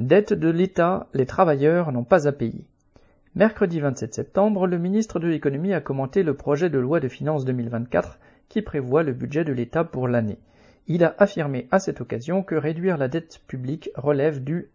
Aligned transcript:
Dette 0.00 0.32
de 0.32 0.48
l'État, 0.48 1.08
les 1.12 1.26
travailleurs 1.26 1.92
n'ont 1.92 2.04
pas 2.04 2.26
à 2.26 2.32
payer. 2.32 2.64
Mercredi 3.34 3.80
27 3.80 4.14
septembre, 4.14 4.66
le 4.66 4.78
ministre 4.78 5.20
de 5.20 5.28
l'économie 5.28 5.74
a 5.74 5.82
commenté 5.82 6.22
le 6.22 6.32
projet 6.32 6.70
de 6.70 6.78
loi 6.78 7.00
de 7.00 7.08
finances 7.08 7.44
2024 7.44 8.18
qui 8.48 8.62
prévoit 8.62 9.02
le 9.02 9.12
budget 9.12 9.44
de 9.44 9.52
l'État 9.52 9.84
pour 9.84 10.08
l'année. 10.08 10.38
Il 10.86 11.04
a 11.04 11.14
affirmé 11.18 11.68
à 11.70 11.78
cette 11.78 12.00
occasion 12.00 12.42
que 12.42 12.54
réduire 12.54 12.96
la 12.96 13.08
dette 13.08 13.42
publique 13.46 13.90
relève 13.94 14.42
du, 14.42 14.70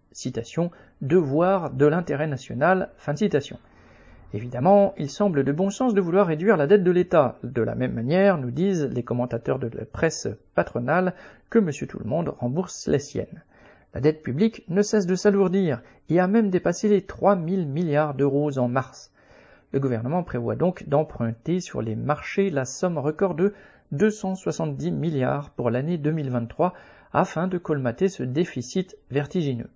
devoir 1.01 1.71
de 1.71 1.87
l'intérêt 1.87 2.27
national. 2.27 2.91
Évidemment, 4.31 4.93
il 4.95 5.09
semble 5.09 5.43
de 5.43 5.51
bon 5.51 5.71
sens 5.71 5.95
de 5.95 6.01
vouloir 6.01 6.27
réduire 6.27 6.55
la 6.55 6.67
dette 6.67 6.83
de 6.83 6.91
l'État. 6.91 7.39
De 7.41 7.63
la 7.63 7.73
même 7.73 7.93
manière, 7.93 8.37
nous 8.37 8.51
disent 8.51 8.85
les 8.93 9.01
commentateurs 9.01 9.57
de 9.57 9.71
la 9.75 9.85
presse 9.85 10.27
patronale, 10.53 11.15
que 11.49 11.57
Monsieur 11.57 11.87
Tout-le-Monde 11.87 12.35
rembourse 12.37 12.85
les 12.85 12.99
siennes. 12.99 13.41
La 13.95 14.01
dette 14.01 14.21
publique 14.21 14.65
ne 14.67 14.81
cesse 14.81 15.05
de 15.05 15.15
s'alourdir 15.15 15.81
et 16.09 16.19
a 16.19 16.27
même 16.27 16.49
dépassé 16.49 16.89
les 16.89 17.03
3 17.03 17.37
000 17.37 17.65
milliards 17.65 18.13
d'euros 18.13 18.57
en 18.57 18.67
mars. 18.67 19.13
Le 19.71 19.79
gouvernement 19.79 20.21
prévoit 20.21 20.57
donc 20.57 20.89
d'emprunter 20.89 21.61
sur 21.61 21.81
les 21.81 21.95
marchés 21.95 22.49
la 22.49 22.65
somme 22.65 22.97
record 22.97 23.35
de 23.35 23.53
270 23.93 24.91
milliards 24.91 25.49
pour 25.51 25.69
l'année 25.69 25.97
2023 25.97 26.73
afin 27.13 27.47
de 27.47 27.57
colmater 27.57 28.09
ce 28.09 28.23
déficit 28.23 28.97
vertigineux. 29.11 29.69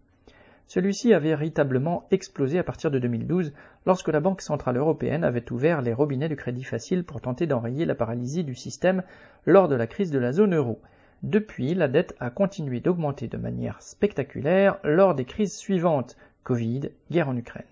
Celui-ci 0.68 1.14
a 1.14 1.20
véritablement 1.20 2.06
explosé 2.12 2.60
à 2.60 2.64
partir 2.64 2.92
de 2.92 3.00
2012 3.00 3.54
lorsque 3.86 4.10
la 4.10 4.20
Banque 4.20 4.42
centrale 4.42 4.76
européenne 4.76 5.24
avait 5.24 5.50
ouvert 5.50 5.82
les 5.82 5.94
robinets 5.94 6.28
du 6.28 6.36
crédit 6.36 6.66
facile 6.66 7.06
pour 7.06 7.22
tenter 7.22 7.48
d'enrayer 7.48 7.86
la 7.86 7.96
paralysie 7.96 8.44
du 8.44 8.54
système 8.54 9.02
lors 9.46 9.70
de 9.70 9.76
la 9.76 9.88
crise 9.88 10.12
de 10.12 10.20
la 10.20 10.34
zone 10.34 10.56
euro. 10.56 10.82
Depuis, 11.24 11.76
la 11.76 11.90
dette 11.90 12.16
a 12.22 12.30
continué 12.30 12.80
d'augmenter 12.80 13.28
de 13.28 13.36
manière 13.36 13.82
spectaculaire 13.82 14.80
lors 14.86 15.16
des 15.16 15.26
crises 15.26 15.58
suivantes 15.58 16.16
Covid, 16.44 16.92
guerre 17.12 17.28
en 17.28 17.36
Ukraine. 17.36 17.66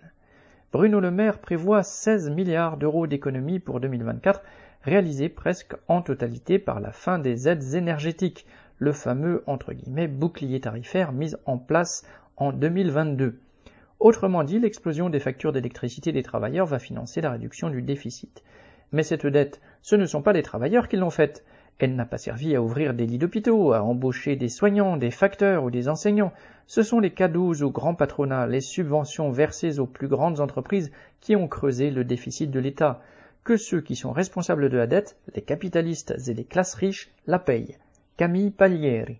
Bruno 0.74 1.00
Le 1.00 1.12
Maire 1.12 1.40
prévoit 1.40 1.82
16 1.82 2.30
milliards 2.30 2.76
d'euros 2.76 3.08
d'économies 3.08 3.60
pour 3.60 3.80
2024, 3.80 4.44
réalisées 4.84 5.30
presque 5.30 5.76
en 5.88 6.02
totalité 6.02 6.60
par 6.60 6.82
la 6.82 6.92
fin 6.92 7.20
des 7.20 7.48
aides 7.48 7.74
énergétiques, 7.74 8.46
le 8.80 8.92
fameux 8.92 9.44
entre 9.48 9.72
guillemets 9.72 10.10
bouclier 10.10 10.60
tarifaire 10.60 11.14
mis 11.14 11.34
en 11.46 11.58
place 11.58 12.06
en 12.36 12.52
2022. 12.52 13.40
Autrement 14.02 14.44
dit, 14.44 14.60
l'explosion 14.60 15.10
des 15.10 15.22
factures 15.22 15.54
d'électricité 15.54 16.12
des 16.12 16.22
travailleurs 16.22 16.68
va 16.68 16.80
financer 16.80 17.22
la 17.22 17.32
réduction 17.32 17.70
du 17.70 17.82
déficit. 17.82 18.44
Mais 18.92 19.04
cette 19.04 19.26
dette, 19.26 19.62
ce 19.82 19.96
ne 19.96 20.06
sont 20.06 20.22
pas 20.22 20.34
les 20.34 20.44
travailleurs 20.44 20.90
qui 20.90 20.98
l'ont 20.98 21.10
faite, 21.10 21.46
elle 21.80 21.96
n'a 21.96 22.06
pas 22.06 22.18
servi 22.18 22.56
à 22.56 22.62
ouvrir 22.62 22.94
des 22.94 23.06
lits 23.06 23.20
d'hôpitaux, 23.20 23.74
à 23.74 23.84
embaucher 23.84 24.36
des 24.36 24.50
soignants, 24.50 24.98
des 24.98 25.12
facteurs 25.12 25.64
ou 25.64 25.70
des 25.70 25.90
enseignants. 25.90 26.34
Ce 26.66 26.82
sont 26.82 27.00
les 27.00 27.12
cadeaux 27.12 27.54
aux 27.54 27.72
grands 27.72 27.94
patronats, 27.94 28.48
les 28.48 28.62
subventions 28.62 29.30
versées 29.30 29.80
aux 29.80 29.86
plus 29.86 30.08
grandes 30.08 30.40
entreprises 30.40 30.92
qui 31.22 31.36
ont 31.36 31.48
creusé 31.48 31.92
le 31.92 32.04
déficit 32.04 32.50
de 32.50 32.60
l'État. 32.60 33.02
Que 33.44 33.58
ceux 33.58 33.82
qui 33.82 33.96
sont 33.96 34.12
responsables 34.12 34.70
de 34.70 34.78
la 34.78 34.88
dette, 34.88 35.18
les 35.36 35.42
capitalistes 35.42 36.16
et 36.28 36.34
les 36.34 36.46
classes 36.46 36.74
riches, 36.74 37.12
la 37.28 37.40
payent. 37.40 37.78
Camille 38.18 38.50
Paglieri. 38.50 39.20